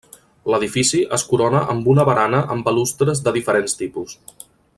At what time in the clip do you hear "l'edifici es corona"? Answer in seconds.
0.53-1.61